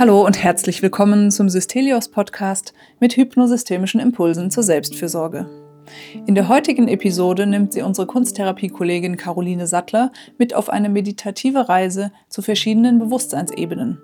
Hallo 0.00 0.24
und 0.24 0.42
herzlich 0.42 0.80
willkommen 0.80 1.30
zum 1.30 1.50
Systelios 1.50 2.08
Podcast 2.08 2.72
mit 3.00 3.18
hypnosystemischen 3.18 4.00
Impulsen 4.00 4.50
zur 4.50 4.62
Selbstfürsorge. 4.62 5.46
In 6.26 6.34
der 6.34 6.48
heutigen 6.48 6.88
Episode 6.88 7.46
nimmt 7.46 7.74
sie 7.74 7.82
unsere 7.82 8.06
Kunsttherapie-Kollegin 8.06 9.18
Caroline 9.18 9.66
Sattler 9.66 10.10
mit 10.38 10.54
auf 10.54 10.70
eine 10.70 10.88
meditative 10.88 11.68
Reise 11.68 12.12
zu 12.30 12.40
verschiedenen 12.40 12.98
Bewusstseinsebenen, 12.98 13.98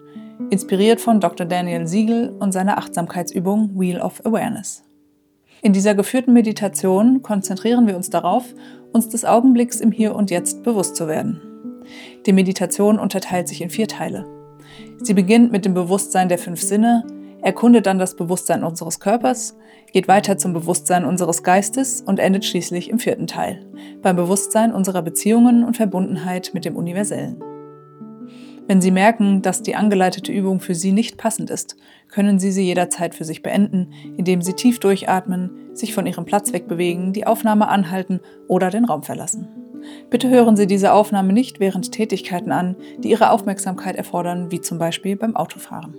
inspiriert 0.51 1.01
von 1.01 1.21
Dr. 1.21 1.47
Daniel 1.47 1.87
Siegel 1.87 2.31
und 2.39 2.53
seiner 2.53 2.79
Achtsamkeitsübung 2.79 3.79
Wheel 3.79 4.01
of 4.01 4.25
Awareness. 4.25 4.83
In 5.63 5.73
dieser 5.73 5.95
geführten 5.95 6.33
Meditation 6.33 7.23
konzentrieren 7.23 7.87
wir 7.87 7.97
uns 7.97 8.11
darauf, 8.11 8.45
uns 8.93 9.09
des 9.09 9.25
Augenblicks 9.25 9.81
im 9.81 9.93
Hier 9.93 10.15
und 10.15 10.31
Jetzt 10.31 10.63
bewusst 10.63 10.97
zu 10.97 11.09
werden. 11.09 11.41
Die 12.27 12.33
Meditation 12.33 12.99
unterteilt 12.99 13.49
sich 13.49 13.61
in 13.61 13.71
vier 13.71 13.89
Teile. 13.89 14.27
Sie 15.03 15.15
beginnt 15.15 15.53
mit 15.53 15.65
dem 15.65 15.75
Bewusstsein 15.75 16.29
der 16.29 16.39
fünf 16.39 16.61
Sinne, 16.61 17.05
erkundet 17.43 17.87
dann 17.87 17.99
das 17.99 18.17
Bewusstsein 18.17 18.65
unseres 18.65 19.01
Körpers, 19.01 19.57
geht 19.93 20.09
weiter 20.09 20.37
zum 20.37 20.53
Bewusstsein 20.53 21.05
unseres 21.05 21.43
Geistes 21.43 22.03
und 22.03 22.19
endet 22.19 22.45
schließlich 22.45 22.91
im 22.91 22.99
vierten 22.99 23.27
Teil, 23.27 23.65
beim 24.03 24.17
Bewusstsein 24.17 24.73
unserer 24.73 25.03
Beziehungen 25.03 25.65
und 25.65 25.77
Verbundenheit 25.77 26.51
mit 26.55 26.65
dem 26.65 26.77
Universellen. 26.77 27.43
Wenn 28.69 28.81
Sie 28.81 28.91
merken, 28.91 29.43
dass 29.43 29.63
die 29.63 29.77
angeleitete 29.77 30.33
Übung 30.33 30.59
für 30.61 30.75
Sie 30.75 30.91
nicht 30.91 31.19
passend 31.19 31.51
ist, 31.51 31.77
können 32.09 32.41
Sie 32.41 32.51
sie 32.51 32.65
jederzeit 32.65 33.15
für 33.15 33.25
sich 33.25 33.43
beenden, 33.43 33.93
indem 34.17 34.43
Sie 34.43 34.55
tief 34.55 34.81
durchatmen, 34.81 35.51
sich 35.73 35.95
von 35.95 36.07
Ihrem 36.07 36.25
Platz 36.25 36.53
wegbewegen, 36.53 37.13
die 37.13 37.27
Aufnahme 37.27 37.69
anhalten 37.69 38.21
oder 38.49 38.71
den 38.71 38.85
Raum 38.85 39.05
verlassen. 39.05 39.49
Bitte 40.11 40.29
hören 40.29 40.57
Sie 40.57 40.67
diese 40.67 40.93
Aufnahme 40.93 41.33
nicht 41.33 41.61
während 41.61 41.93
Tätigkeiten 41.93 42.51
an, 42.51 42.75
die 42.99 43.11
Ihre 43.11 43.31
Aufmerksamkeit 43.31 43.95
erfordern, 43.95 44.51
wie 44.51 44.61
zum 44.61 44.79
Beispiel 44.79 45.17
beim 45.17 45.37
Autofahren. 45.37 45.95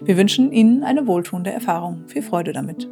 Wir 0.00 0.16
wünschen 0.16 0.50
Ihnen 0.50 0.82
eine 0.82 1.06
wohltuende 1.06 1.52
Erfahrung. 1.52 2.04
Viel 2.08 2.22
Freude 2.22 2.52
damit. 2.52 2.88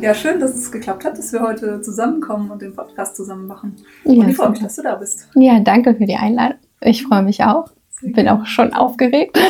Ja, 0.00 0.14
schön, 0.14 0.38
dass 0.38 0.54
es 0.54 0.70
geklappt 0.70 1.04
hat, 1.04 1.18
dass 1.18 1.32
wir 1.32 1.40
heute 1.40 1.80
zusammenkommen 1.80 2.50
und 2.50 2.62
den 2.62 2.74
Podcast 2.74 3.16
zusammen 3.16 3.46
machen. 3.46 3.76
Ja, 4.04 4.22
und 4.22 4.28
ich 4.28 4.36
freue 4.36 4.50
mich, 4.50 4.60
dass 4.60 4.76
du 4.76 4.82
da 4.82 4.94
bist. 4.94 5.28
Ja, 5.34 5.58
danke 5.60 5.94
für 5.94 6.06
die 6.06 6.16
Einladung. 6.16 6.58
Ich 6.80 7.04
freue 7.04 7.22
mich 7.22 7.42
auch. 7.42 7.70
Bin 8.00 8.28
auch 8.28 8.46
schon 8.46 8.72
aufgeregt. 8.72 9.38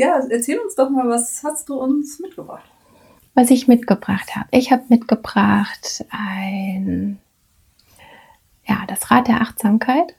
Ja, 0.00 0.18
erzähl 0.30 0.58
uns 0.58 0.76
doch 0.76 0.88
mal, 0.88 1.06
was 1.10 1.42
hast 1.44 1.68
du 1.68 1.74
uns 1.74 2.20
mitgebracht? 2.20 2.64
Was 3.34 3.50
ich 3.50 3.68
mitgebracht 3.68 4.34
habe. 4.34 4.48
Ich 4.50 4.72
habe 4.72 4.84
mitgebracht 4.88 6.06
ein, 6.08 7.18
ja, 8.66 8.78
das 8.88 9.10
Rad 9.10 9.28
der 9.28 9.42
Achtsamkeit 9.42 10.14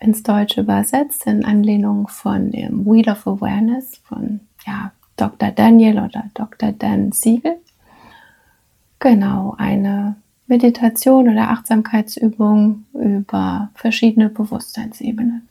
ins 0.00 0.22
Deutsche 0.22 0.60
übersetzt 0.60 1.26
in 1.26 1.46
Anlehnung 1.46 2.08
von 2.08 2.50
dem 2.50 2.84
Wheel 2.84 3.08
of 3.08 3.26
Awareness 3.26 4.02
von 4.04 4.40
ja, 4.66 4.92
Dr. 5.16 5.50
Daniel 5.50 6.00
oder 6.00 6.24
Dr. 6.34 6.72
Dan 6.72 7.12
Siegel. 7.12 7.61
Genau, 9.02 9.56
eine 9.58 10.14
Meditation 10.46 11.28
oder 11.28 11.50
Achtsamkeitsübung 11.50 12.84
über 12.94 13.70
verschiedene 13.74 14.28
Bewusstseinsebenen. 14.28 15.48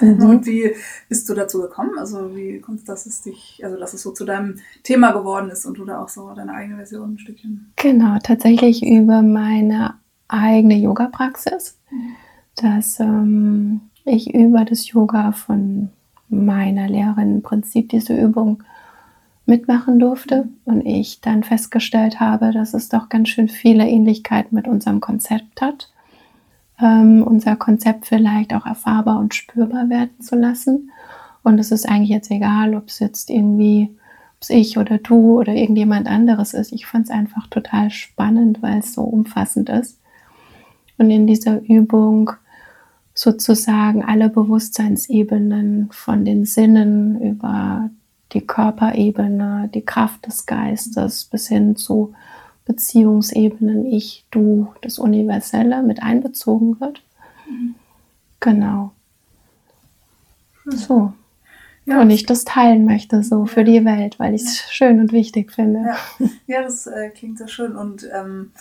Mhm. 0.00 0.22
Und 0.22 0.46
wie 0.46 0.72
bist 1.08 1.28
du 1.28 1.34
dazu 1.34 1.60
gekommen? 1.60 1.96
Also 1.98 2.34
wie 2.34 2.58
kommt 2.58 2.80
es, 2.80 2.84
dass 2.84 3.06
es 3.06 3.22
dich, 3.22 3.60
also 3.62 3.78
dass 3.78 3.94
es 3.94 4.02
so 4.02 4.10
zu 4.10 4.24
deinem 4.24 4.56
Thema 4.82 5.12
geworden 5.12 5.50
ist 5.50 5.66
und 5.66 5.78
du 5.78 5.84
da 5.84 6.02
auch 6.02 6.08
so 6.08 6.32
deine 6.34 6.52
eigene 6.52 6.78
Version 6.78 7.14
ein 7.14 7.18
Stückchen? 7.20 7.72
Genau, 7.76 8.18
tatsächlich 8.20 8.84
über 8.84 9.22
meine 9.22 9.94
eigene 10.26 10.74
Yoga-Praxis, 10.78 11.78
dass 12.56 12.98
ähm, 12.98 13.82
ich 14.04 14.34
über 14.34 14.64
das 14.64 14.88
Yoga 14.88 15.30
von 15.30 15.90
meiner 16.28 16.88
Lehrerin 16.88 17.36
im 17.36 17.42
Prinzip 17.42 17.90
diese 17.90 18.16
Übung 18.16 18.64
mitmachen 19.52 19.98
durfte 19.98 20.48
und 20.64 20.86
ich 20.86 21.20
dann 21.20 21.42
festgestellt 21.42 22.20
habe, 22.20 22.52
dass 22.52 22.72
es 22.74 22.88
doch 22.88 23.08
ganz 23.08 23.28
schön 23.28 23.48
viele 23.48 23.86
Ähnlichkeiten 23.86 24.54
mit 24.54 24.66
unserem 24.66 25.00
Konzept 25.00 25.60
hat 25.60 25.92
ähm, 26.82 27.22
unser 27.22 27.56
Konzept 27.56 28.06
vielleicht 28.06 28.52
auch 28.54 28.66
erfahrbar 28.66 29.18
und 29.18 29.34
spürbar 29.34 29.88
werden 29.88 30.20
zu 30.20 30.36
lassen. 30.36 30.90
Und 31.42 31.58
es 31.58 31.70
ist 31.70 31.88
eigentlich 31.88 32.10
jetzt 32.10 32.30
egal, 32.30 32.74
ob 32.74 32.88
es 32.88 32.98
jetzt 32.98 33.30
irgendwie, 33.30 33.90
ob 34.40 34.50
ich 34.50 34.78
oder 34.78 34.98
du 34.98 35.38
oder 35.38 35.54
irgendjemand 35.54 36.08
anderes 36.08 36.54
ist. 36.54 36.72
Ich 36.72 36.86
fand 36.86 37.06
es 37.06 37.10
einfach 37.10 37.46
total 37.46 37.90
spannend, 37.90 38.62
weil 38.62 38.78
es 38.78 38.94
so 38.94 39.02
umfassend 39.02 39.68
ist. 39.68 39.98
Und 40.98 41.10
in 41.10 41.26
dieser 41.26 41.60
Übung 41.62 42.32
sozusagen 43.14 44.04
alle 44.04 44.28
Bewusstseinsebenen 44.28 45.88
von 45.90 46.24
den 46.24 46.44
Sinnen 46.44 47.20
über 47.20 47.90
die 48.32 48.46
Körperebene, 48.46 49.70
die 49.74 49.84
Kraft 49.84 50.26
des 50.26 50.46
Geistes 50.46 51.24
bis 51.24 51.48
hin 51.48 51.76
zu 51.76 52.14
Beziehungsebenen, 52.64 53.86
ich, 53.86 54.24
du, 54.30 54.72
das 54.82 54.98
Universelle 54.98 55.82
mit 55.82 56.02
einbezogen 56.02 56.80
wird. 56.80 57.02
Mhm. 57.48 57.74
Genau. 58.40 58.92
So. 60.64 61.12
Ja, 61.84 62.00
und 62.00 62.10
ich 62.10 62.26
das 62.26 62.44
teilen 62.44 62.84
möchte, 62.84 63.24
so 63.24 63.44
für 63.46 63.64
die 63.64 63.84
Welt, 63.84 64.20
weil 64.20 64.34
ich 64.34 64.42
es 64.42 64.70
schön 64.70 65.00
und 65.00 65.12
wichtig 65.12 65.50
finde. 65.50 65.80
Ja, 65.80 66.28
ja 66.46 66.62
das 66.62 66.86
äh, 66.86 67.10
klingt 67.10 67.38
sehr 67.38 67.48
schön. 67.48 67.74
Und 67.74 68.08
ähm, 68.12 68.52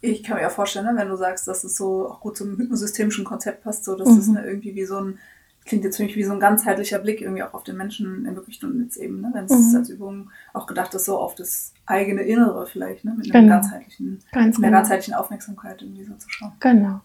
ich 0.00 0.22
kann 0.22 0.38
mir 0.38 0.46
auch 0.46 0.52
vorstellen, 0.52 0.86
ne, 0.86 0.92
wenn 0.96 1.08
du 1.08 1.16
sagst, 1.16 1.46
dass 1.48 1.64
es 1.64 1.76
so 1.76 2.08
auch 2.08 2.20
gut 2.20 2.38
zum 2.38 2.56
hypnosystemischen 2.56 3.24
Konzept 3.24 3.62
passt, 3.62 3.84
so 3.84 3.94
dass 3.94 4.08
mhm. 4.08 4.18
es 4.18 4.28
ne, 4.28 4.46
irgendwie 4.46 4.74
wie 4.74 4.86
so 4.86 4.98
ein 4.98 5.18
klingt 5.66 5.84
jetzt 5.84 5.96
für 5.96 6.04
mich 6.04 6.16
wie 6.16 6.22
so 6.22 6.32
ein 6.32 6.40
ganzheitlicher 6.40 7.00
Blick 7.00 7.20
irgendwie 7.20 7.42
auch 7.42 7.52
auf 7.52 7.64
den 7.64 7.76
Menschen 7.76 8.24
in 8.24 8.36
wirklich 8.36 8.62
und 8.64 8.82
jetzt 8.82 8.96
eben, 8.96 9.20
ne? 9.20 9.30
wenn 9.34 9.44
es 9.44 9.72
mhm. 9.72 9.76
als 9.76 9.90
Übung 9.90 10.30
auch 10.54 10.66
gedacht 10.66 10.94
ist, 10.94 11.04
so 11.04 11.18
auf 11.18 11.34
das 11.34 11.74
eigene 11.84 12.22
Innere 12.22 12.66
vielleicht, 12.66 13.04
ne? 13.04 13.14
mit 13.16 13.34
einer 13.34 13.42
genau. 13.42 13.54
ganzheitlichen, 13.56 14.20
Ganz 14.32 14.56
genau. 14.56 14.70
ganzheitlichen 14.70 15.14
Aufmerksamkeit 15.14 15.82
irgendwie 15.82 16.04
so 16.04 16.14
zu 16.14 16.30
schauen. 16.30 16.52
Genau. 16.60 17.00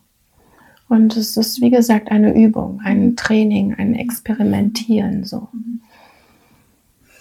Und 0.87 1.15
es 1.15 1.37
ist, 1.37 1.61
wie 1.61 1.69
gesagt, 1.69 2.11
eine 2.11 2.35
Übung, 2.35 2.81
ein. 2.83 3.15
Training, 3.15 3.73
ein 3.75 3.95
Experimentieren 3.95 5.23
so. 5.23 5.47
Mhm. 5.53 5.81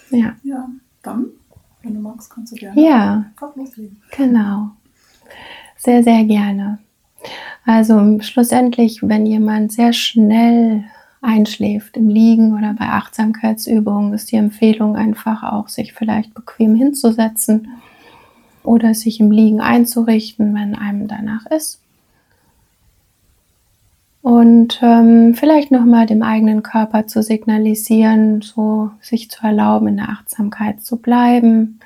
Ja. 0.09 0.35
Ja, 0.43 0.69
dann, 1.01 1.27
wenn 1.81 1.93
du 1.95 2.01
magst, 2.01 2.29
kannst 2.29 2.51
du 2.51 2.57
gerne 2.57 2.81
ja. 2.81 3.31
loslegen. 3.55 4.01
Genau. 4.15 4.71
Sehr, 5.77 6.03
sehr 6.03 6.23
gerne. 6.25 6.79
Also 7.65 8.19
schlussendlich, 8.19 9.01
wenn 9.03 9.25
jemand 9.25 9.71
sehr 9.71 9.93
schnell 9.93 10.83
einschläft 11.21 11.97
im 11.97 12.09
Liegen 12.09 12.57
oder 12.57 12.73
bei 12.73 12.87
Achtsamkeitsübungen, 12.87 14.13
ist 14.13 14.31
die 14.31 14.37
Empfehlung 14.37 14.95
einfach 14.95 15.43
auch, 15.43 15.69
sich 15.69 15.93
vielleicht 15.93 16.33
bequem 16.33 16.75
hinzusetzen 16.75 17.69
oder 18.63 18.93
sich 18.93 19.19
im 19.19 19.31
Liegen 19.31 19.61
einzurichten, 19.61 20.53
wenn 20.55 20.75
einem 20.75 21.07
danach 21.07 21.45
ist. 21.45 21.79
Und 24.23 24.79
ähm, 24.83 25.33
vielleicht 25.33 25.71
nochmal 25.71 26.05
dem 26.05 26.21
eigenen 26.21 26.61
Körper 26.61 27.07
zu 27.07 27.23
signalisieren, 27.23 28.41
so 28.41 28.91
sich 29.01 29.31
zu 29.31 29.43
erlauben, 29.43 29.87
in 29.87 29.97
der 29.97 30.09
Achtsamkeit 30.09 30.81
zu 30.81 30.97
bleiben 30.97 31.79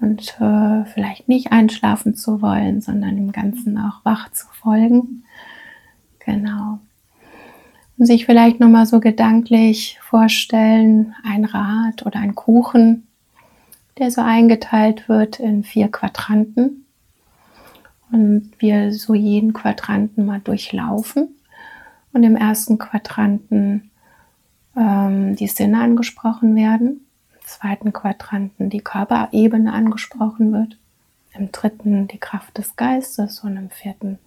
und 0.00 0.36
äh, 0.40 0.84
vielleicht 0.84 1.28
nicht 1.28 1.50
einschlafen 1.50 2.14
zu 2.14 2.42
wollen, 2.42 2.80
sondern 2.80 3.16
dem 3.16 3.32
Ganzen 3.32 3.76
auch 3.76 4.04
wach 4.04 4.30
zu 4.30 4.46
folgen. 4.52 5.24
Genau 6.24 6.78
sich 7.98 8.26
vielleicht 8.26 8.60
nochmal 8.60 8.86
so 8.86 9.00
gedanklich 9.00 9.98
vorstellen, 10.02 11.14
ein 11.24 11.44
Rad 11.44 12.04
oder 12.04 12.20
ein 12.20 12.34
Kuchen, 12.34 13.06
der 13.98 14.10
so 14.10 14.20
eingeteilt 14.20 15.08
wird 15.08 15.40
in 15.40 15.64
vier 15.64 15.90
Quadranten. 15.90 16.86
Und 18.10 18.52
wir 18.58 18.92
so 18.92 19.14
jeden 19.14 19.52
Quadranten 19.52 20.26
mal 20.26 20.40
durchlaufen. 20.40 21.36
Und 22.12 22.24
im 22.24 22.36
ersten 22.36 22.78
Quadranten 22.78 23.90
ähm, 24.76 25.36
die 25.36 25.46
Sinne 25.46 25.80
angesprochen 25.80 26.54
werden. 26.54 27.06
Im 27.34 27.46
zweiten 27.46 27.92
Quadranten 27.92 28.68
die 28.68 28.82
Körperebene 28.82 29.72
angesprochen 29.72 30.52
wird. 30.52 30.76
Im 31.34 31.50
dritten 31.52 32.08
die 32.08 32.18
Kraft 32.18 32.58
des 32.58 32.76
Geistes 32.76 33.40
und 33.40 33.56
im 33.56 33.70
vierten 33.70 34.18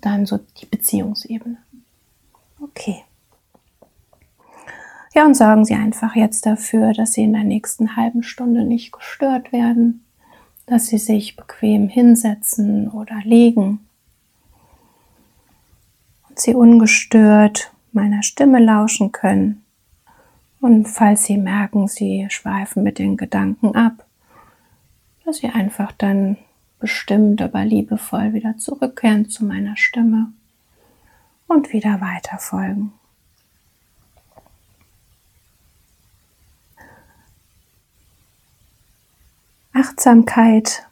dann 0.00 0.26
so 0.26 0.38
die 0.60 0.66
Beziehungsebene. 0.66 1.58
Okay. 2.70 3.04
Ja, 5.14 5.24
und 5.24 5.34
sorgen 5.34 5.64
Sie 5.64 5.74
einfach 5.74 6.14
jetzt 6.14 6.46
dafür, 6.46 6.92
dass 6.92 7.12
Sie 7.12 7.24
in 7.24 7.32
der 7.32 7.44
nächsten 7.44 7.96
halben 7.96 8.22
Stunde 8.22 8.64
nicht 8.64 8.92
gestört 8.92 9.52
werden. 9.52 10.04
dass 10.66 10.88
Sie 10.88 10.98
sich 10.98 11.34
bequem 11.34 11.88
hinsetzen 11.88 12.88
oder 12.90 13.20
legen 13.24 13.80
und 16.28 16.38
Sie 16.38 16.54
ungestört 16.54 17.72
meiner 17.92 18.22
Stimme 18.22 18.58
lauschen 18.62 19.10
können. 19.10 19.64
Und 20.60 20.86
falls 20.86 21.24
Sie 21.24 21.38
merken, 21.38 21.88
Sie 21.88 22.26
schweifen 22.28 22.82
mit 22.82 22.98
den 22.98 23.16
Gedanken 23.16 23.74
ab, 23.74 24.04
dass 25.24 25.38
Sie 25.38 25.48
einfach 25.48 25.90
dann 25.92 26.36
bestimmt, 26.80 27.40
aber 27.40 27.64
liebevoll 27.64 28.34
wieder 28.34 28.58
zurückkehren 28.58 29.30
zu 29.30 29.46
meiner 29.46 29.76
Stimme 29.76 30.32
und 31.48 31.72
wieder 31.72 32.00
weiter 32.00 32.38
folgen. 32.38 32.92
Achtsamkeit 39.72 40.86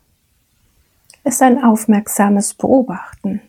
ist 1.25 1.43
ein 1.43 1.63
aufmerksames 1.63 2.55
Beobachten, 2.55 3.41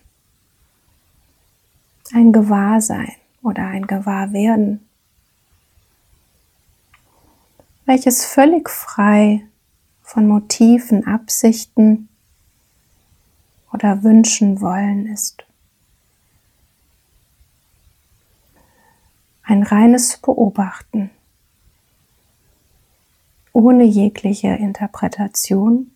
ein 2.14 2.32
Gewahrsein 2.32 3.14
oder 3.42 3.66
ein 3.68 3.88
Gewahrwerden, 3.88 4.88
welches 7.86 8.26
völlig 8.26 8.70
frei 8.70 9.46
von 10.02 10.28
Motiven, 10.28 11.06
Absichten 11.06 12.10
oder 13.72 14.04
wünschen 14.04 14.60
wollen 14.60 15.06
ist. 15.08 15.47
Ein 19.50 19.64
reines 19.64 20.18
Beobachten 20.18 21.10
ohne 23.54 23.86
jegliche 23.86 24.50
Interpretation 24.50 25.92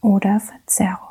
oder 0.00 0.40
Verzerrung. 0.40 1.09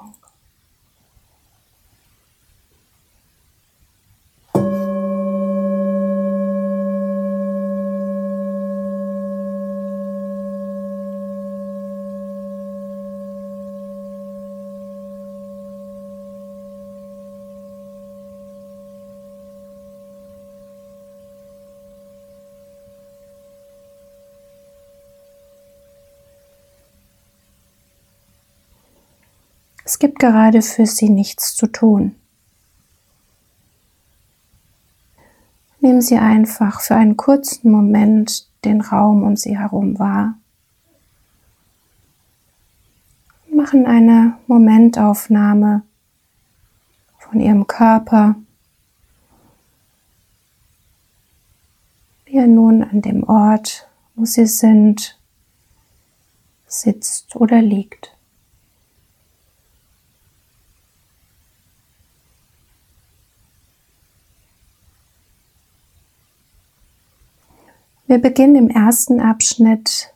Es 29.99 30.07
gibt 30.07 30.19
gerade 30.19 30.61
für 30.61 30.85
sie 30.85 31.09
nichts 31.09 31.57
zu 31.57 31.67
tun. 31.67 32.15
Nehmen 35.81 36.01
Sie 36.01 36.17
einfach 36.17 36.79
für 36.79 36.95
einen 36.95 37.17
kurzen 37.17 37.69
Moment 37.69 38.47
den 38.63 38.79
Raum 38.79 39.23
um 39.23 39.35
Sie 39.35 39.59
herum 39.59 39.99
wahr. 39.99 40.35
Machen 43.53 43.85
eine 43.85 44.37
Momentaufnahme 44.47 45.81
von 47.17 47.41
Ihrem 47.41 47.67
Körper, 47.67 48.35
wie 52.23 52.37
er 52.37 52.47
nun 52.47 52.83
an 52.83 53.01
dem 53.01 53.23
Ort, 53.25 53.89
wo 54.15 54.23
Sie 54.23 54.45
sind, 54.45 55.19
sitzt 56.67 57.35
oder 57.35 57.61
liegt. 57.61 58.15
Wir 68.09 68.17
beginnen 68.17 68.55
im 68.55 68.69
ersten 68.71 69.21
Abschnitt 69.21 70.11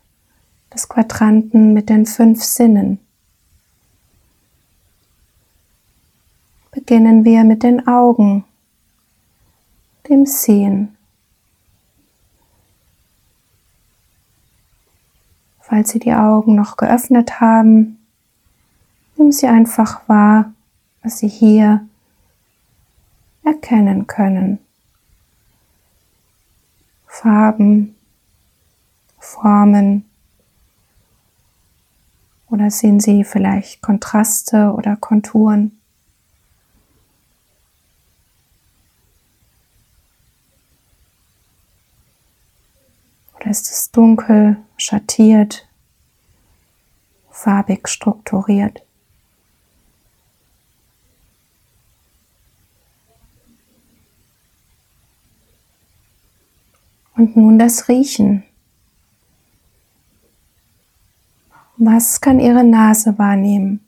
des 0.74 0.88
Quadranten 0.88 1.72
mit 1.74 1.88
den 1.88 2.06
fünf 2.06 2.42
Sinnen. 2.42 2.98
Beginnen 6.72 7.24
wir 7.24 7.44
mit 7.44 7.62
den 7.62 7.86
Augen, 7.86 8.44
dem 10.08 10.26
Sehen. 10.26 10.96
Falls 15.60 15.90
Sie 15.90 16.00
die 16.00 16.14
Augen 16.14 16.56
noch 16.56 16.76
geöffnet 16.76 17.40
haben, 17.40 18.04
nehmen 19.16 19.30
Sie 19.30 19.46
einfach 19.46 20.08
wahr, 20.08 20.52
was 21.04 21.18
Sie 21.18 21.28
hier 21.28 21.86
erkennen 23.44 24.08
können. 24.08 24.63
Farben, 27.16 27.94
Formen 29.20 30.04
oder 32.50 32.72
sehen 32.72 32.98
Sie 32.98 33.22
vielleicht 33.22 33.80
Kontraste 33.82 34.72
oder 34.72 34.96
Konturen? 34.96 35.78
Oder 43.36 43.50
ist 43.50 43.70
es 43.70 43.92
dunkel, 43.92 44.56
schattiert, 44.76 45.68
farbig 47.30 47.86
strukturiert? 47.86 48.82
Und 57.16 57.36
nun 57.36 57.58
das 57.58 57.88
Riechen. 57.88 58.44
Was 61.76 62.20
kann 62.20 62.38
Ihre 62.38 62.64
Nase 62.64 63.18
wahrnehmen? 63.18 63.80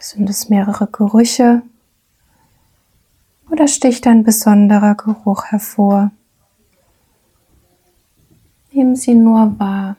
Sind 0.00 0.30
es 0.30 0.48
mehrere 0.48 0.86
Gerüche 0.86 1.62
oder 3.50 3.68
sticht 3.68 4.06
ein 4.06 4.24
besonderer 4.24 4.94
Geruch 4.94 5.44
hervor? 5.46 6.10
Nehmen 8.72 8.96
Sie 8.96 9.14
nur 9.14 9.58
wahr. 9.58 9.96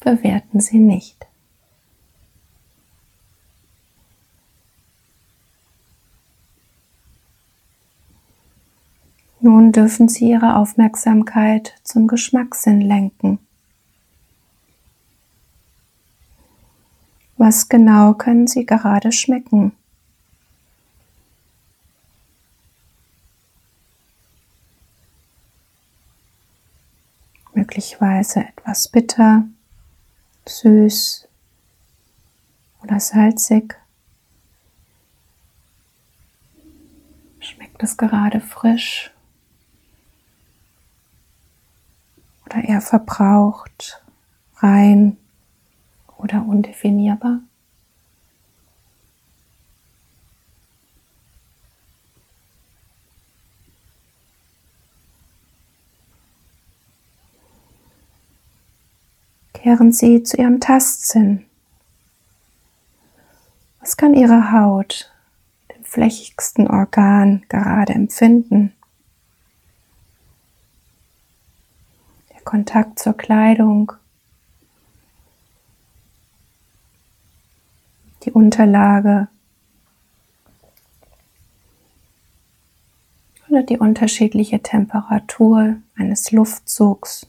Bewerten 0.00 0.60
Sie 0.60 0.78
nicht. 0.78 1.27
Nun 9.40 9.70
dürfen 9.70 10.08
Sie 10.08 10.30
Ihre 10.30 10.56
Aufmerksamkeit 10.56 11.74
zum 11.84 12.08
Geschmackssinn 12.08 12.80
lenken. 12.80 13.38
Was 17.36 17.68
genau 17.68 18.14
können 18.14 18.48
Sie 18.48 18.66
gerade 18.66 19.12
schmecken? 19.12 19.72
Möglicherweise 27.54 28.40
etwas 28.40 28.88
bitter, 28.88 29.44
süß 30.46 31.28
oder 32.82 32.98
salzig. 32.98 33.76
Schmeckt 37.38 37.80
es 37.84 37.96
gerade 37.96 38.40
frisch 38.40 39.12
oder 42.48 42.64
eher 42.64 42.80
verbraucht, 42.80 44.02
rein 44.56 45.16
oder 46.16 46.44
undefinierbar? 46.46 47.40
Kehren 59.52 59.92
Sie 59.92 60.22
zu 60.22 60.36
Ihrem 60.38 60.60
Tastsinn. 60.60 61.44
Was 63.80 63.96
kann 63.96 64.14
Ihre 64.14 64.52
Haut, 64.52 65.12
dem 65.74 65.84
flächigsten 65.84 66.68
Organ, 66.68 67.44
gerade 67.48 67.92
empfinden? 67.92 68.72
Kontakt 72.48 72.98
zur 72.98 73.14
Kleidung, 73.14 73.92
die 78.22 78.30
Unterlage, 78.32 79.28
oder 83.50 83.62
die 83.62 83.76
unterschiedliche 83.76 84.62
Temperatur 84.62 85.76
eines 85.94 86.32
Luftzugs. 86.32 87.26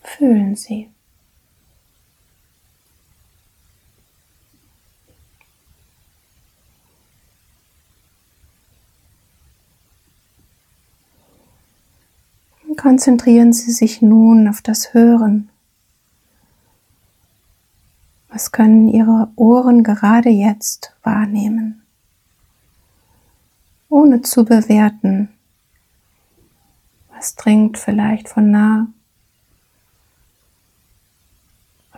Fühlen 0.00 0.56
Sie. 0.56 0.88
Konzentrieren 12.86 13.52
Sie 13.52 13.72
sich 13.72 14.00
nun 14.00 14.46
auf 14.46 14.62
das 14.62 14.94
Hören. 14.94 15.48
Was 18.28 18.52
können 18.52 18.86
Ihre 18.86 19.28
Ohren 19.34 19.82
gerade 19.82 20.28
jetzt 20.28 20.94
wahrnehmen? 21.02 21.82
Ohne 23.88 24.22
zu 24.22 24.44
bewerten. 24.44 25.30
Was 27.12 27.34
dringt 27.34 27.76
vielleicht 27.76 28.28
von 28.28 28.52
nah 28.52 28.86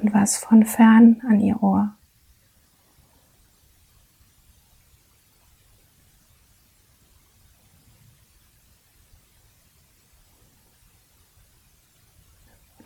und 0.01 0.15
was 0.15 0.39
von 0.39 0.65
fern 0.65 1.21
an 1.29 1.39
Ihr 1.39 1.63
Ohr? 1.63 1.98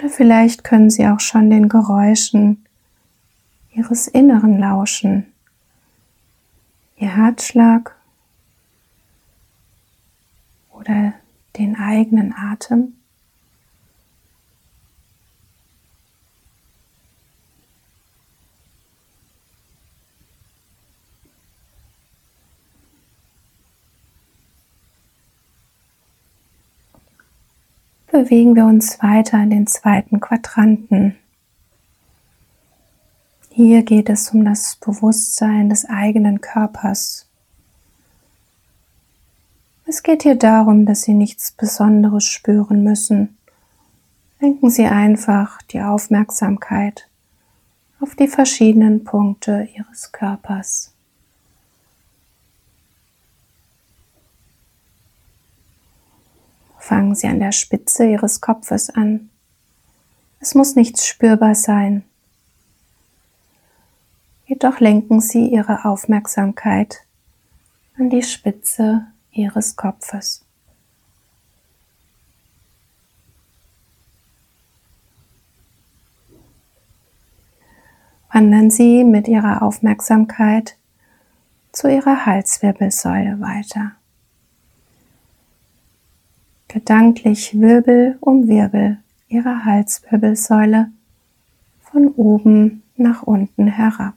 Oder 0.03 0.11
vielleicht 0.11 0.65
können 0.65 0.91
Sie 0.91 1.07
auch 1.07 1.21
schon 1.21 1.49
den 1.49 1.69
Geräuschen 1.69 2.67
Ihres 3.73 4.09
Inneren 4.09 4.59
lauschen. 4.59 5.33
Ihr 6.97 7.17
Herzschlag 7.17 7.95
oder 10.73 11.13
den 11.57 11.77
eigenen 11.77 12.35
Atem. 12.37 12.95
Bewegen 28.13 28.55
wir 28.55 28.67
uns 28.67 29.03
weiter 29.03 29.43
in 29.43 29.49
den 29.49 29.67
zweiten 29.67 30.21
Quadranten. 30.21 31.17
Hier 33.49 33.83
geht 33.83 34.11
es 34.11 34.31
um 34.31 34.45
das 34.45 34.77
Bewusstsein 34.77 35.71
des 35.71 35.87
eigenen 35.87 36.43
Körpers. 36.43 37.27
Es 39.87 40.03
geht 40.03 40.25
hier 40.25 40.35
darum, 40.35 40.85
dass 40.85 41.03
Sie 41.03 41.15
nichts 41.15 41.53
Besonderes 41.53 42.25
spüren 42.25 42.85
müssen. 42.85 43.39
Lenken 44.41 44.69
Sie 44.69 44.85
einfach 44.85 45.63
die 45.63 45.81
Aufmerksamkeit 45.81 47.09
auf 47.99 48.15
die 48.15 48.29
verschiedenen 48.29 49.05
Punkte 49.05 49.69
Ihres 49.75 50.13
Körpers. 50.13 50.92
Fangen 56.83 57.15
Sie 57.15 57.29
an 57.29 57.39
der 57.39 57.53
Spitze 57.53 58.05
Ihres 58.07 58.41
Kopfes 58.41 58.91
an. 58.91 59.31
Es 60.41 60.57
muss 60.57 60.75
nichts 60.75 61.07
spürbar 61.07 61.55
sein. 61.55 62.03
Jedoch 64.47 64.81
lenken 64.81 65.21
Sie 65.21 65.47
Ihre 65.47 65.85
Aufmerksamkeit 65.85 67.05
an 67.97 68.11
die 68.11 68.25
Spitze 68.25 69.07
Ihres 69.31 69.77
Kopfes. 69.77 70.45
Wandern 78.33 78.71
Sie 78.71 79.05
mit 79.05 79.29
Ihrer 79.29 79.63
Aufmerksamkeit 79.63 80.77
zu 81.71 81.89
Ihrer 81.89 82.27
Halswirbelsäule 82.27 83.41
weiter 83.41 83.93
gedanklich 86.73 87.61
Wirbel 87.61 88.17
um 88.21 88.49
Wirbel 88.49 88.97
ihrer 89.29 89.67
Halswirbelsäule 89.67 90.91
von 91.83 92.09
oben 92.09 92.83
nach 92.97 93.23
unten 93.23 93.67
herab. 93.67 94.15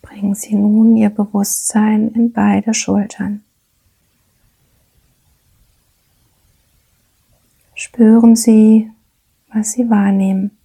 Bringen 0.00 0.36
Sie 0.36 0.54
nun 0.54 0.96
Ihr 0.96 1.10
Bewusstsein 1.10 2.10
in 2.10 2.32
beide 2.32 2.72
Schultern. 2.72 3.42
Spüren 7.74 8.36
Sie, 8.36 8.92
was 9.52 9.72
Sie 9.72 9.90
wahrnehmen. 9.90 10.56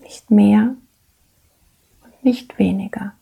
Nicht 0.00 0.30
mehr 0.30 0.76
nicht 2.22 2.58
weniger. 2.58 3.14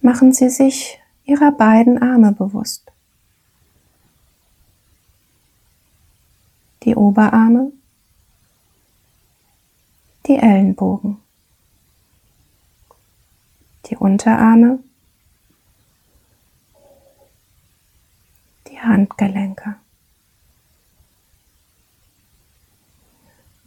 Machen 0.00 0.32
Sie 0.32 0.50
sich 0.50 0.98
Ihrer 1.24 1.52
beiden 1.52 2.02
Arme 2.02 2.32
bewusst. 2.32 2.90
Die 6.82 6.96
Oberarme, 6.96 7.70
die 10.26 10.36
Ellenbogen, 10.36 11.18
die 13.86 13.96
Unterarme, 13.96 14.80
die 18.66 18.80
Handgelenke. 18.80 19.76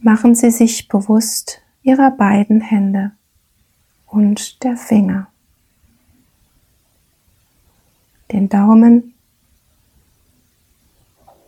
Machen 0.06 0.36
Sie 0.36 0.52
sich 0.52 0.86
bewusst 0.86 1.62
Ihrer 1.82 2.12
beiden 2.12 2.60
Hände 2.60 3.10
und 4.06 4.62
der 4.62 4.76
Finger, 4.76 5.26
den 8.30 8.48
Daumen, 8.48 9.14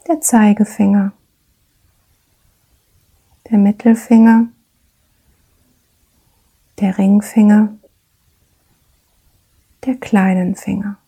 der 0.09 0.21
Zeigefinger, 0.21 1.12
der 3.49 3.59
Mittelfinger, 3.59 4.49
der 6.81 6.99
Ringfinger, 6.99 7.79
der 9.85 9.95
kleinen 9.99 10.57
Finger. 10.57 10.99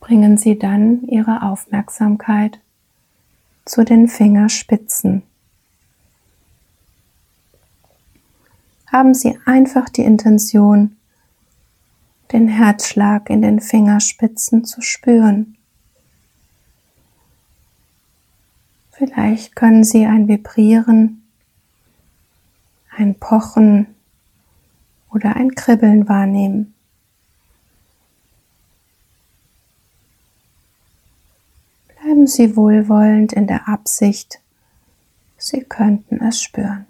Bringen 0.00 0.38
Sie 0.38 0.58
dann 0.58 1.02
Ihre 1.02 1.42
Aufmerksamkeit 1.42 2.58
zu 3.70 3.84
den 3.84 4.08
Fingerspitzen. 4.08 5.22
Haben 8.88 9.14
Sie 9.14 9.38
einfach 9.46 9.88
die 9.88 10.02
Intention, 10.02 10.96
den 12.32 12.48
Herzschlag 12.48 13.30
in 13.30 13.42
den 13.42 13.60
Fingerspitzen 13.60 14.64
zu 14.64 14.80
spüren. 14.80 15.56
Vielleicht 18.90 19.54
können 19.54 19.84
Sie 19.84 20.04
ein 20.04 20.26
Vibrieren, 20.26 21.22
ein 22.90 23.14
Pochen 23.14 23.86
oder 25.10 25.36
ein 25.36 25.54
Kribbeln 25.54 26.08
wahrnehmen. 26.08 26.74
Bleiben 32.10 32.26
Sie 32.26 32.56
wohlwollend 32.56 33.32
in 33.32 33.46
der 33.46 33.68
Absicht, 33.68 34.40
Sie 35.38 35.60
könnten 35.60 36.20
es 36.20 36.42
spüren. 36.42 36.84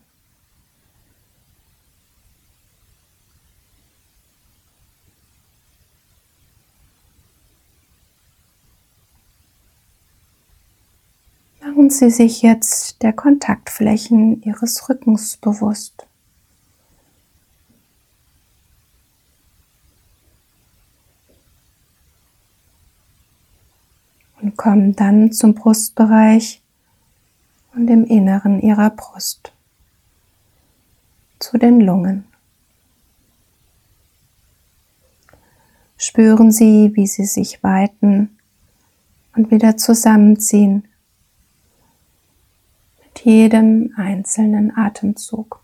Machen 11.61 11.91
Sie 11.91 12.09
sich 12.09 12.41
jetzt 12.41 13.03
der 13.03 13.13
Kontaktflächen 13.13 14.43
Ihres 14.43 14.89
Rückens 14.89 15.37
bewusst. 15.37 16.07
Kommen 24.61 24.95
dann 24.95 25.33
zum 25.33 25.55
Brustbereich 25.55 26.61
und 27.75 27.89
im 27.89 28.05
Inneren 28.05 28.61
ihrer 28.61 28.91
Brust, 28.91 29.55
zu 31.39 31.57
den 31.57 31.81
Lungen. 31.81 32.27
Spüren 35.97 36.53
Sie, 36.53 36.91
wie 36.95 37.07
sie 37.07 37.25
sich 37.25 37.63
weiten 37.63 38.37
und 39.35 39.51
wieder 39.51 39.79
zusammenziehen 39.79 40.87
mit 43.03 43.25
jedem 43.25 43.95
einzelnen 43.97 44.77
Atemzug. 44.77 45.60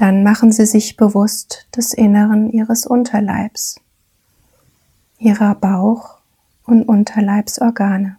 Dann 0.00 0.22
machen 0.22 0.50
Sie 0.50 0.64
sich 0.64 0.96
bewusst 0.96 1.66
des 1.76 1.92
Inneren 1.92 2.50
Ihres 2.50 2.86
Unterleibs, 2.86 3.78
Ihrer 5.18 5.54
Bauch- 5.54 6.20
und 6.64 6.84
Unterleibsorgane. 6.84 8.16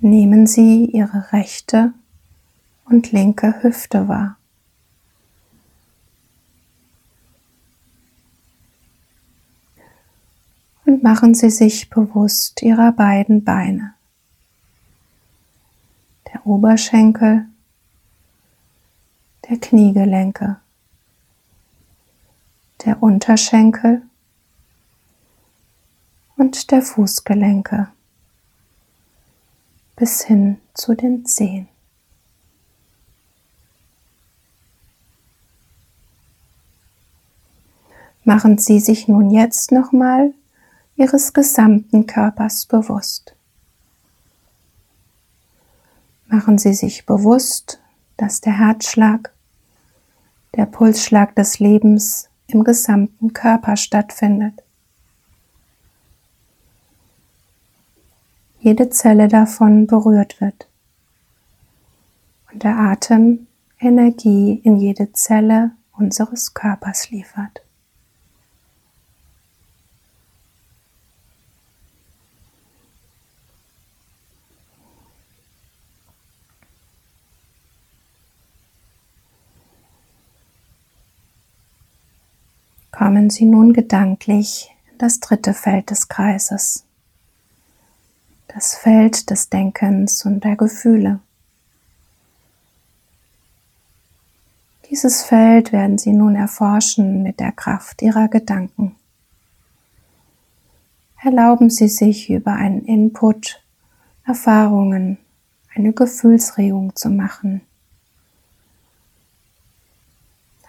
Nehmen 0.00 0.46
Sie 0.46 0.84
Ihre 0.84 1.32
rechte 1.32 1.94
und 2.84 3.12
linke 3.12 3.62
Hüfte 3.62 4.08
wahr. 4.08 4.37
Und 10.88 11.02
machen 11.02 11.34
Sie 11.34 11.50
sich 11.50 11.90
bewusst 11.90 12.62
Ihrer 12.62 12.92
beiden 12.92 13.44
Beine. 13.44 13.92
Der 16.32 16.46
Oberschenkel, 16.46 17.44
der 19.46 19.58
Kniegelenke, 19.58 20.56
der 22.86 23.02
Unterschenkel 23.02 24.00
und 26.38 26.70
der 26.70 26.80
Fußgelenke 26.80 27.88
bis 29.94 30.22
hin 30.22 30.58
zu 30.72 30.94
den 30.94 31.26
Zehen. 31.26 31.68
Machen 38.24 38.56
Sie 38.56 38.80
sich 38.80 39.06
nun 39.06 39.30
jetzt 39.30 39.70
nochmal 39.70 40.32
ihres 40.98 41.32
gesamten 41.32 42.06
Körpers 42.06 42.66
bewusst. 42.66 43.36
Machen 46.26 46.58
Sie 46.58 46.74
sich 46.74 47.06
bewusst, 47.06 47.80
dass 48.16 48.40
der 48.40 48.58
Herzschlag, 48.58 49.32
der 50.56 50.66
Pulsschlag 50.66 51.36
des 51.36 51.60
Lebens 51.60 52.28
im 52.48 52.64
gesamten 52.64 53.32
Körper 53.32 53.76
stattfindet. 53.76 54.62
Jede 58.58 58.90
Zelle 58.90 59.28
davon 59.28 59.86
berührt 59.86 60.40
wird 60.40 60.68
und 62.52 62.64
der 62.64 62.76
Atem 62.76 63.46
Energie 63.78 64.60
in 64.64 64.76
jede 64.76 65.12
Zelle 65.12 65.70
unseres 65.92 66.54
Körpers 66.54 67.10
liefert. 67.10 67.62
Kommen 82.98 83.30
Sie 83.30 83.44
nun 83.44 83.74
gedanklich 83.74 84.74
in 84.90 84.98
das 84.98 85.20
dritte 85.20 85.54
Feld 85.54 85.90
des 85.90 86.08
Kreises, 86.08 86.84
das 88.48 88.74
Feld 88.74 89.30
des 89.30 89.50
Denkens 89.50 90.24
und 90.24 90.42
der 90.42 90.56
Gefühle. 90.56 91.20
Dieses 94.90 95.22
Feld 95.22 95.70
werden 95.70 95.96
Sie 95.96 96.12
nun 96.12 96.34
erforschen 96.34 97.22
mit 97.22 97.38
der 97.38 97.52
Kraft 97.52 98.02
Ihrer 98.02 98.26
Gedanken. 98.26 98.96
Erlauben 101.22 101.70
Sie 101.70 101.86
sich 101.86 102.28
über 102.28 102.54
einen 102.54 102.84
Input, 102.84 103.62
Erfahrungen, 104.26 105.18
eine 105.72 105.92
Gefühlsregung 105.92 106.96
zu 106.96 107.10
machen. 107.10 107.60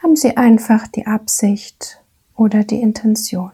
Haben 0.04 0.16
Sie 0.16 0.38
einfach 0.38 0.88
die 0.88 1.08
Absicht, 1.08 1.99
oder 2.40 2.64
die 2.64 2.82
Intention. 2.82 3.52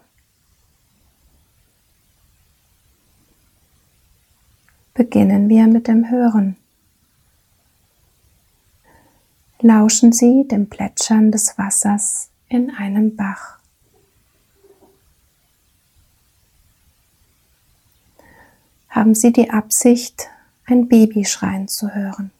Beginnen 4.93 5.49
wir 5.49 5.65
mit 5.65 5.87
dem 5.87 6.09
Hören. 6.09 6.55
Lauschen 9.59 10.11
Sie 10.11 10.47
dem 10.47 10.69
Plätschern 10.69 11.31
des 11.31 11.57
Wassers 11.57 12.29
in 12.47 12.69
einem 12.69 13.15
Bach. 13.15 13.57
Haben 18.89 19.15
Sie 19.15 19.33
die 19.33 19.49
Absicht, 19.49 20.29
ein 20.65 20.87
Baby 20.87 21.25
schreien 21.25 21.67
zu 21.67 21.93
hören. 21.93 22.31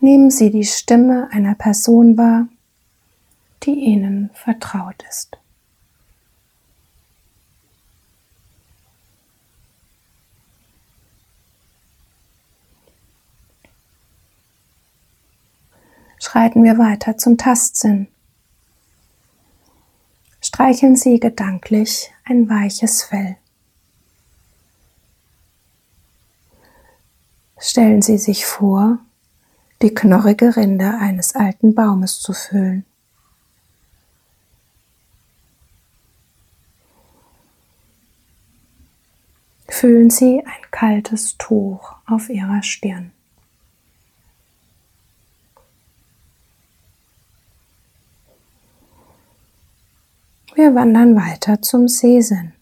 Nehmen 0.00 0.30
Sie 0.30 0.50
die 0.50 0.64
Stimme 0.64 1.28
einer 1.32 1.56
Person 1.56 2.16
wahr, 2.16 2.48
die 3.64 3.74
Ihnen 3.74 4.30
vertraut 4.32 5.04
ist. 5.08 5.38
Schreiten 16.20 16.62
wir 16.62 16.78
weiter 16.78 17.16
zum 17.16 17.36
Tastsinn. 17.36 18.06
Streicheln 20.40 20.94
Sie 20.94 21.18
gedanklich 21.18 22.12
ein 22.24 22.48
weiches 22.48 23.02
Fell. 23.02 23.36
Stellen 27.58 28.02
Sie 28.02 28.18
sich 28.18 28.46
vor, 28.46 28.98
die 29.82 29.94
knorrige 29.94 30.56
Rinde 30.56 30.94
eines 30.98 31.34
alten 31.34 31.74
Baumes 31.74 32.20
zu 32.20 32.32
füllen. 32.32 32.84
Fühlen 39.68 40.10
Sie 40.10 40.42
ein 40.44 40.70
kaltes 40.72 41.36
Tuch 41.38 41.94
auf 42.06 42.28
Ihrer 42.28 42.62
Stirn. 42.64 43.12
Wir 50.56 50.74
wandern 50.74 51.14
weiter 51.14 51.62
zum 51.62 51.86
Seesinn. 51.86 52.52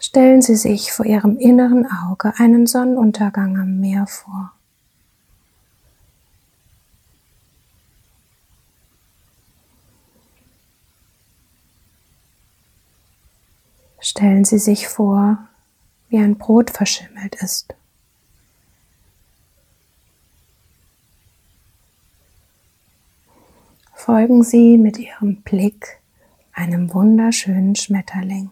Stellen 0.00 0.42
Sie 0.42 0.54
sich 0.54 0.92
vor 0.92 1.06
Ihrem 1.06 1.38
inneren 1.38 1.86
Auge 1.90 2.32
einen 2.38 2.66
Sonnenuntergang 2.66 3.58
am 3.58 3.80
Meer 3.80 4.06
vor. 4.06 4.52
Stellen 14.00 14.44
Sie 14.44 14.58
sich 14.58 14.86
vor, 14.86 15.38
wie 16.08 16.18
ein 16.18 16.38
Brot 16.38 16.70
verschimmelt 16.70 17.34
ist. 17.42 17.74
Folgen 23.92 24.44
Sie 24.44 24.78
mit 24.78 24.96
Ihrem 24.96 25.42
Blick 25.42 26.00
einem 26.52 26.94
wunderschönen 26.94 27.74
Schmetterling. 27.74 28.50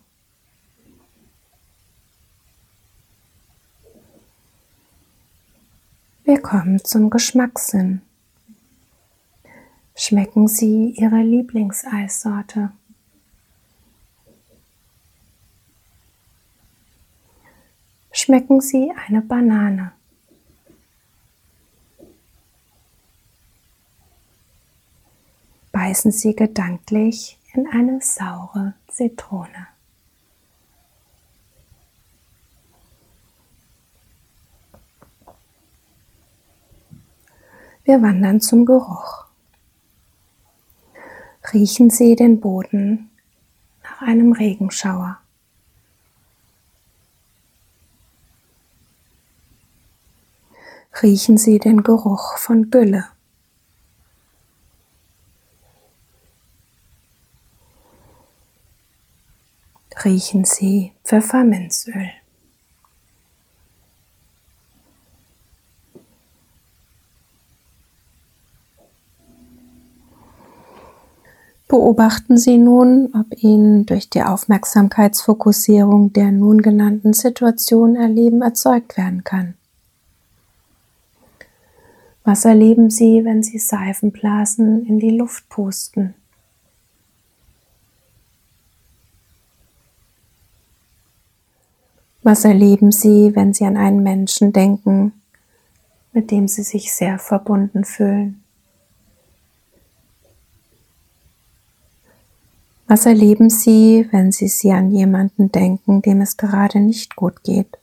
Wir 6.26 6.42
kommen 6.42 6.84
zum 6.84 7.08
Geschmackssinn. 7.08 8.02
Schmecken 9.94 10.48
Sie 10.48 10.90
Ihre 10.96 11.22
Lieblingseissorte? 11.22 12.72
Schmecken 18.10 18.60
Sie 18.60 18.92
eine 19.06 19.22
Banane? 19.22 19.92
Beißen 25.70 26.10
Sie 26.10 26.34
gedanklich 26.34 27.38
in 27.54 27.68
eine 27.68 28.00
saure 28.02 28.74
Zitrone. 28.88 29.75
Wir 37.86 38.02
wandern 38.02 38.40
zum 38.40 38.66
Geruch. 38.66 39.26
Riechen 41.52 41.88
Sie 41.88 42.16
den 42.16 42.40
Boden 42.40 43.10
nach 43.84 44.02
einem 44.02 44.32
Regenschauer. 44.32 45.20
Riechen 51.00 51.38
Sie 51.38 51.60
den 51.60 51.84
Geruch 51.84 52.38
von 52.38 52.72
Gülle. 52.72 53.04
Riechen 60.04 60.44
Sie 60.44 60.92
Pfefferminzöl. 61.04 62.10
Beobachten 71.76 72.38
Sie 72.38 72.56
nun, 72.56 73.12
ob 73.14 73.42
Ihnen 73.42 73.84
durch 73.84 74.08
die 74.08 74.22
Aufmerksamkeitsfokussierung 74.22 76.10
der 76.10 76.32
nun 76.32 76.62
genannten 76.62 77.12
Situation 77.12 77.96
Erleben 77.96 78.40
erzeugt 78.40 78.96
werden 78.96 79.24
kann. 79.24 79.56
Was 82.24 82.46
erleben 82.46 82.88
Sie, 82.88 83.26
wenn 83.26 83.42
Sie 83.42 83.58
Seifenblasen 83.58 84.86
in 84.86 84.98
die 85.00 85.10
Luft 85.10 85.50
pusten? 85.50 86.14
Was 92.22 92.46
erleben 92.46 92.90
Sie, 92.90 93.36
wenn 93.36 93.52
Sie 93.52 93.66
an 93.66 93.76
einen 93.76 94.02
Menschen 94.02 94.54
denken, 94.54 95.12
mit 96.14 96.30
dem 96.30 96.48
Sie 96.48 96.62
sich 96.62 96.94
sehr 96.94 97.18
verbunden 97.18 97.84
fühlen? 97.84 98.45
Was 102.88 103.04
erleben 103.04 103.50
Sie, 103.50 104.06
wenn 104.12 104.30
Sie 104.30 104.46
Sie 104.46 104.70
an 104.70 104.92
jemanden 104.92 105.50
denken, 105.50 106.02
dem 106.02 106.20
es 106.20 106.36
gerade 106.36 106.78
nicht 106.78 107.16
gut 107.16 107.42
geht? 107.42 107.78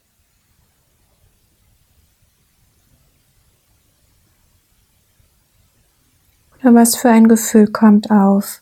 Oder 6.61 6.73
was 6.73 6.95
für 6.95 7.09
ein 7.09 7.27
Gefühl 7.27 7.67
kommt 7.67 8.11
auf, 8.11 8.61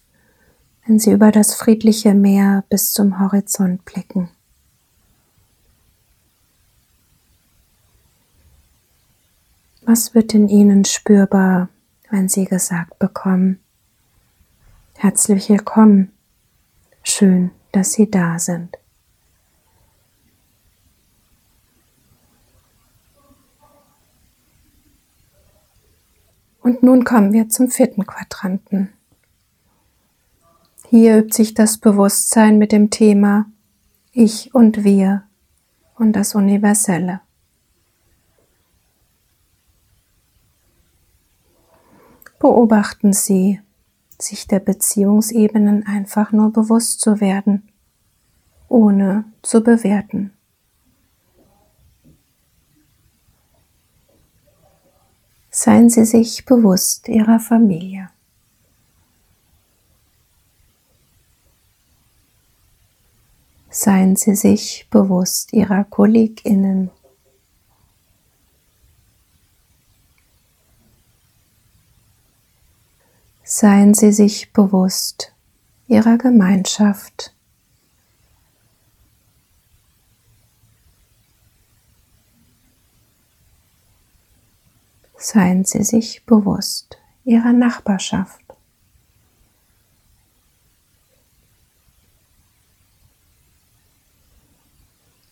wenn 0.88 0.98
Sie 0.98 1.12
über 1.12 1.32
das 1.32 1.54
friedliche 1.54 2.16
Meer 2.16 2.64
bis 2.70 2.92
zum 2.92 3.20
Horizont 3.20 3.86
blicken? 3.86 4.30
Was 9.84 10.16
wird 10.16 10.34
in 10.34 10.50
Ihnen 10.50 10.86
spürbar, 10.86 11.70
wenn 12.10 12.30
Sie 12.30 12.46
gesagt 12.46 12.98
bekommen, 12.98 13.60
herzlich 14.96 15.48
willkommen 15.50 16.12
Schön, 17.04 17.52
dass 17.72 17.94
Sie 17.94 18.10
da 18.10 18.40
sind. 18.40 18.78
Und 26.62 26.84
nun 26.84 27.04
kommen 27.04 27.34
wir 27.34 27.50
zum 27.50 27.70
vierten 27.70 28.06
Quadranten. 28.06 28.94
Hier 30.90 31.18
übt 31.18 31.34
sich 31.34 31.54
das 31.54 31.78
Bewusstsein 31.78 32.58
mit 32.58 32.72
dem 32.72 32.90
Thema 32.90 33.46
Ich 34.12 34.54
und 34.54 34.84
wir 34.84 35.24
und 35.96 36.14
das 36.14 36.36
Universelle. 36.36 37.22
Beobachten 42.40 43.14
Sie, 43.14 43.62
sich 44.24 44.48
der 44.48 44.60
Beziehungsebenen 44.60 45.86
einfach 45.86 46.32
nur 46.32 46.52
bewusst 46.52 47.02
zu 47.02 47.20
werden, 47.20 47.70
ohne 48.68 49.26
zu 49.42 49.62
bewerten. 49.62 50.32
Seien 55.50 55.90
Sie 55.90 56.06
sich 56.06 56.46
bewusst 56.46 57.10
Ihrer 57.10 57.40
Familie. 57.40 58.10
Seien 63.70 64.16
Sie 64.16 64.36
sich 64.36 64.88
bewusst 64.90 65.52
Ihrer 65.54 65.84
Kolleginnen. 65.84 66.90
Seien 73.54 73.94
Sie 73.94 74.14
sich 74.14 74.54
bewusst 74.54 75.34
Ihrer 75.90 76.18
Gemeinschaft. 76.18 77.36
Seien 85.18 85.66
Sie 85.66 85.84
sich 85.84 86.26
bewusst 86.26 86.98
Ihrer 87.26 87.52
Nachbarschaft. 87.52 88.42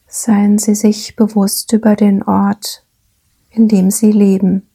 Seien 0.07 0.57
Sie 0.57 0.75
sich 0.75 1.15
bewusst 1.15 1.71
über 1.71 1.95
den 1.95 2.21
Ort, 2.23 2.83
in 3.49 3.69
dem 3.69 3.89
Sie 3.89 4.11
leben. 4.11 4.68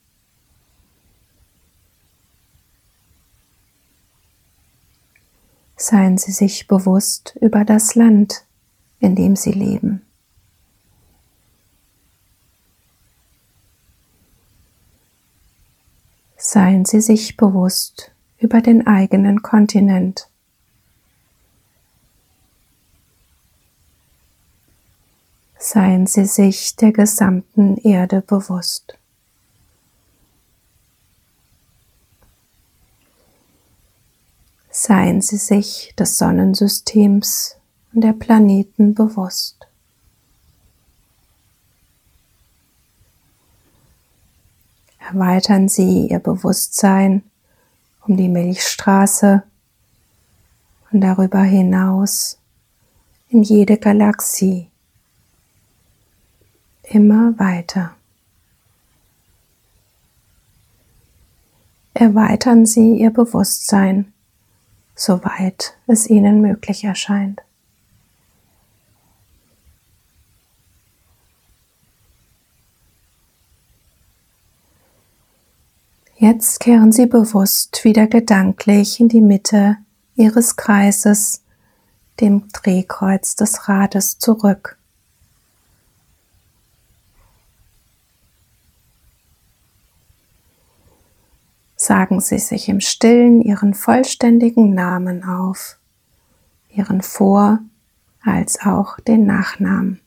Seien 5.77 6.19
Sie 6.19 6.33
sich 6.33 6.69
bewusst 6.69 7.37
über 7.41 7.65
das 7.65 7.95
Land, 7.95 8.45
in 9.01 9.17
dem 9.17 9.37
Sie 9.37 9.53
leben. 9.53 10.03
Seien 16.37 16.85
Sie 16.85 17.01
sich 17.01 17.37
bewusst 17.37 18.13
über 18.39 18.61
den 18.61 18.87
eigenen 18.87 19.43
Kontinent. 19.43 20.29
Seien 25.59 26.07
Sie 26.07 26.27
sich 26.27 26.77
der 26.77 26.93
gesamten 26.93 27.79
Erde 27.79 28.21
bewusst. 28.21 28.99
Seien 34.75 35.21
Sie 35.21 35.37
sich 35.37 35.95
des 35.97 36.19
Sonnensystems 36.19 37.57
und 37.93 38.01
der 38.01 38.13
Planeten 38.13 38.93
bewusst. 38.93 39.69
Erweitern 44.99 45.69
Sie 45.69 46.09
Ihr 46.09 46.19
Bewusstsein 46.19 47.23
um 48.03 48.17
die 48.17 48.29
Milchstraße 48.29 49.45
und 50.91 51.01
darüber 51.01 51.43
hinaus 51.43 52.39
in 53.29 53.45
jede 53.45 53.79
Galaxie. 53.79 54.69
Immer 56.83 57.39
weiter. 57.39 57.95
Erweitern 61.95 62.67
Sie 62.67 62.97
Ihr 62.97 63.11
Bewusstsein 63.11 64.14
soweit 64.95 65.77
es 65.87 66.09
ihnen 66.09 66.41
möglich 66.41 66.85
erscheint. 66.85 67.41
Jetzt 76.17 76.61
kehren 76.61 76.93
Sie 76.93 77.07
bewusst 77.07 77.85
wieder 77.85 78.07
gedanklich 78.07 78.99
in 79.01 79.09
die 79.09 79.21
Mitte 79.21 79.77
Ihres 80.15 80.57
Kreises, 80.57 81.43
dem 82.21 82.49
Drehkreuz 82.53 83.35
des 83.35 83.69
Rades, 83.69 84.19
zurück. 84.19 84.79
Sagen 91.85 92.21
Sie 92.21 92.39
sich 92.39 92.69
im 92.69 92.81
stillen 92.81 93.43
Ihren 93.43 93.75
vollständigen 93.75 94.75
Namen 94.75 95.23
auf, 95.23 95.79
Ihren 96.71 97.03
Vor- 97.03 97.59
als 98.23 98.65
auch 98.65 98.99
den 99.01 99.27
Nachnamen. 99.27 100.01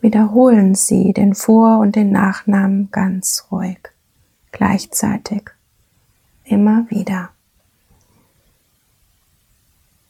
Wiederholen 0.00 0.76
Sie 0.76 1.12
den 1.12 1.34
Vor- 1.34 1.78
und 1.80 1.96
den 1.96 2.12
Nachnamen 2.12 2.90
ganz 2.92 3.46
ruhig, 3.50 3.78
gleichzeitig, 4.52 5.50
immer 6.44 6.88
wieder. 6.88 7.30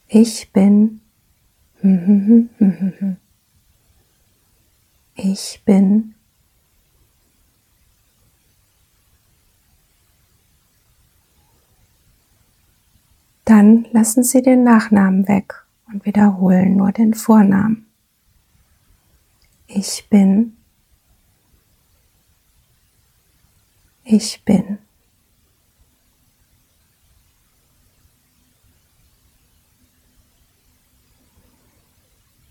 Ich 0.09 0.53
bin, 0.53 1.01
ich 5.15 5.63
bin, 5.65 6.15
Dann 13.53 13.87
lassen 13.93 14.25
Sie 14.25 14.41
den 14.41 14.65
Nachnamen 14.65 15.29
weg 15.29 15.67
und 15.87 16.07
wiederholen 16.07 16.75
nur 16.75 16.91
den 16.91 17.13
Vornamen. 17.13 17.85
Ich 19.67 20.07
bin. 20.09 20.57
Ich 24.05 24.43
bin. 24.47 24.79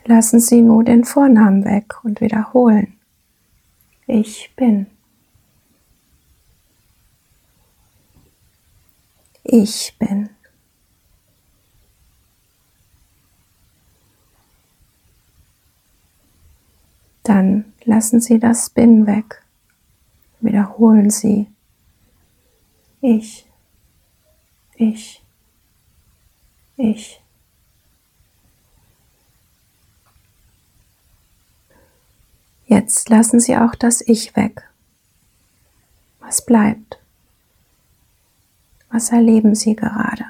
Lassen 0.06 0.40
Sie 0.40 0.62
nur 0.62 0.84
den 0.84 1.04
Vornamen 1.04 1.66
weg 1.66 2.04
und 2.04 2.22
wiederholen. 2.22 3.00
Ich 4.06 4.54
bin. 4.56 4.86
Ich 9.44 9.96
bin. 9.98 10.30
Dann 17.24 17.74
lassen 17.84 18.20
Sie 18.20 18.40
das 18.40 18.70
Bin 18.70 19.06
weg. 19.06 19.44
Wiederholen 20.40 21.10
Sie. 21.10 21.48
Ich. 23.02 23.46
Ich. 24.76 25.24
Ich. 26.78 27.22
Jetzt 32.66 33.10
lassen 33.10 33.40
Sie 33.40 33.58
auch 33.58 33.76
das 33.76 34.02
Ich 34.02 34.36
weg. 34.36 34.68
Was 36.20 36.46
bleibt? 36.46 37.00
Was 38.90 39.12
erleben 39.12 39.56
Sie 39.56 39.76
gerade? 39.76 40.26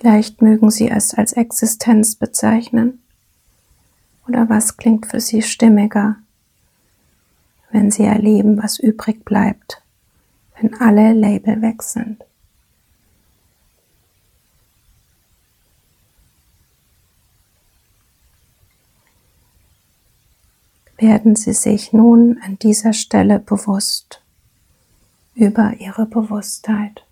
Vielleicht 0.00 0.40
mögen 0.40 0.70
Sie 0.70 0.88
es 0.88 1.12
als 1.12 1.34
Existenz 1.34 2.16
bezeichnen. 2.16 3.02
Oder 4.26 4.48
was 4.48 4.78
klingt 4.78 5.04
für 5.04 5.20
Sie 5.20 5.42
stimmiger, 5.42 6.16
wenn 7.70 7.90
Sie 7.90 8.04
erleben, 8.04 8.62
was 8.62 8.78
übrig 8.78 9.26
bleibt, 9.26 9.82
wenn 10.58 10.72
alle 10.80 11.12
Label 11.12 11.60
weg 11.60 11.82
sind? 11.82 12.24
Werden 20.96 21.36
Sie 21.36 21.52
sich 21.52 21.92
nun 21.92 22.40
an 22.42 22.58
dieser 22.58 22.94
Stelle 22.94 23.38
bewusst 23.38 24.22
über 25.34 25.74
Ihre 25.78 26.06
Bewusstheit. 26.06 27.04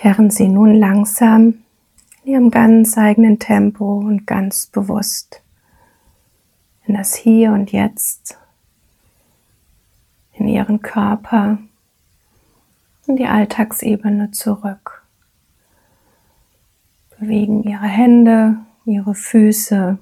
Kehren 0.00 0.30
Sie 0.30 0.48
nun 0.48 0.74
langsam 0.74 1.62
in 2.24 2.32
Ihrem 2.32 2.50
ganz 2.50 2.96
eigenen 2.96 3.38
Tempo 3.38 3.98
und 3.98 4.26
ganz 4.26 4.66
bewusst 4.66 5.42
in 6.86 6.94
das 6.94 7.14
Hier 7.14 7.52
und 7.52 7.70
Jetzt, 7.70 8.38
in 10.32 10.48
Ihren 10.48 10.80
Körper, 10.80 11.58
in 13.06 13.16
die 13.16 13.26
Alltagsebene 13.26 14.30
zurück. 14.30 15.04
Bewegen 17.18 17.62
Ihre 17.64 17.86
Hände, 17.86 18.56
Ihre 18.86 19.14
Füße, 19.14 19.98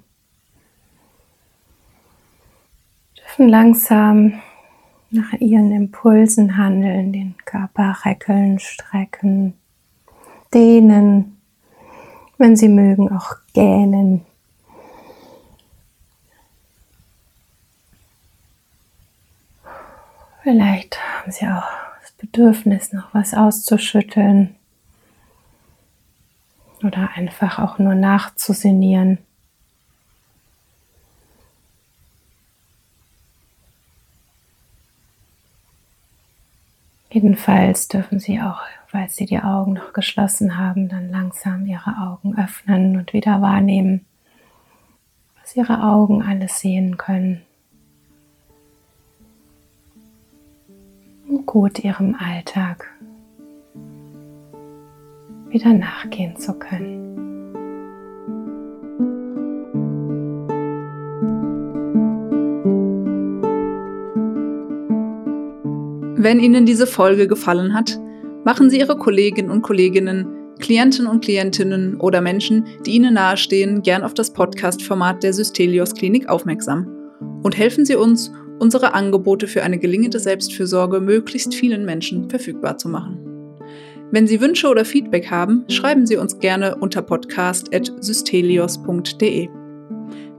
dürfen 3.16 3.48
langsam 3.48 4.34
nach 5.10 5.32
Ihren 5.32 5.72
Impulsen 5.72 6.56
handeln, 6.56 7.12
den 7.12 7.34
Körper 7.44 7.96
reckeln, 8.04 8.60
strecken, 8.60 9.54
dehnen, 10.54 11.40
wenn 12.38 12.56
Sie 12.56 12.68
mögen, 12.68 13.10
auch 13.12 13.36
gähnen. 13.52 14.24
Vielleicht 20.42 20.98
haben 20.98 21.30
Sie 21.30 21.46
auch 21.46 21.68
das 22.00 22.12
Bedürfnis, 22.12 22.92
noch 22.92 23.12
was 23.12 23.34
auszuschütteln 23.34 24.56
oder 26.82 27.10
einfach 27.14 27.58
auch 27.58 27.78
nur 27.78 27.94
nachzusinnieren. 27.94 29.18
Jedenfalls 37.18 37.88
dürfen 37.88 38.20
Sie 38.20 38.40
auch 38.40 38.60
falls 38.88 39.16
Sie 39.16 39.26
die 39.26 39.40
Augen 39.40 39.74
noch 39.74 39.92
geschlossen 39.92 40.56
haben, 40.56 40.88
dann 40.88 41.10
langsam 41.10 41.66
Ihre 41.66 41.98
Augen 41.98 42.38
öffnen 42.38 42.96
und 42.96 43.12
wieder 43.12 43.42
wahrnehmen, 43.42 44.06
was 45.40 45.56
Ihre 45.56 45.82
Augen 45.82 46.22
alles 46.22 46.60
sehen 46.60 46.96
können. 46.96 47.42
Und 51.28 51.44
gut 51.44 51.84
Ihrem 51.84 52.14
Alltag 52.14 52.86
wieder 55.50 55.72
nachgehen 55.72 56.36
zu 56.36 56.54
können. 56.54 57.07
Wenn 66.20 66.40
Ihnen 66.40 66.66
diese 66.66 66.88
Folge 66.88 67.28
gefallen 67.28 67.74
hat, 67.74 67.96
machen 68.44 68.70
Sie 68.70 68.80
Ihre 68.80 68.98
Kolleginnen 68.98 69.52
und 69.52 69.62
Kolleginnen, 69.62 70.26
Klienten 70.58 71.06
und 71.06 71.22
Klientinnen 71.22 71.94
oder 72.00 72.20
Menschen, 72.20 72.66
die 72.84 72.90
Ihnen 72.90 73.14
nahestehen, 73.14 73.82
gern 73.82 74.02
auf 74.02 74.14
das 74.14 74.32
Podcast-Format 74.32 75.22
der 75.22 75.32
Systelios 75.32 75.94
Klinik 75.94 76.28
aufmerksam 76.28 76.88
und 77.44 77.56
helfen 77.56 77.84
Sie 77.84 77.94
uns, 77.94 78.32
unsere 78.58 78.94
Angebote 78.94 79.46
für 79.46 79.62
eine 79.62 79.78
gelingende 79.78 80.18
Selbstfürsorge 80.18 80.98
möglichst 80.98 81.54
vielen 81.54 81.84
Menschen 81.84 82.28
verfügbar 82.28 82.78
zu 82.78 82.88
machen. 82.88 83.20
Wenn 84.10 84.26
Sie 84.26 84.40
Wünsche 84.40 84.66
oder 84.66 84.84
Feedback 84.84 85.30
haben, 85.30 85.66
schreiben 85.68 86.04
Sie 86.04 86.16
uns 86.16 86.40
gerne 86.40 86.74
unter 86.74 87.00
podcast.systelios.de. 87.00 89.57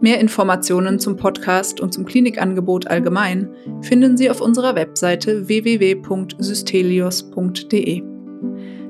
Mehr 0.01 0.19
Informationen 0.19 0.99
zum 0.99 1.17
Podcast 1.17 1.81
und 1.81 1.93
zum 1.93 2.05
Klinikangebot 2.05 2.87
allgemein 2.87 3.53
finden 3.81 4.17
Sie 4.17 4.29
auf 4.29 4.39
unserer 4.39 4.75
Webseite 4.75 5.47
www.systelios.de. 5.47 8.03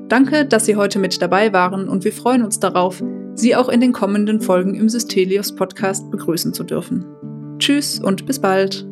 Danke, 0.08 0.44
dass 0.44 0.66
Sie 0.66 0.76
heute 0.76 0.98
mit 0.98 1.22
dabei 1.22 1.52
waren 1.52 1.88
und 1.88 2.04
wir 2.04 2.12
freuen 2.12 2.42
uns 2.42 2.60
darauf, 2.60 3.02
Sie 3.34 3.56
auch 3.56 3.68
in 3.68 3.80
den 3.80 3.92
kommenden 3.92 4.40
Folgen 4.40 4.74
im 4.74 4.88
Systelios 4.88 5.54
Podcast 5.54 6.10
begrüßen 6.10 6.52
zu 6.52 6.64
dürfen. 6.64 7.06
Tschüss 7.58 8.00
und 8.00 8.26
bis 8.26 8.40
bald. 8.40 8.89